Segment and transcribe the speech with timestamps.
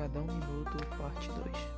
[0.00, 1.69] Cada um minuto, parte 2.